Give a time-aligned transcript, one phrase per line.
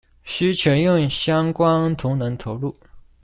[0.23, 2.75] 需全院相關同仁投入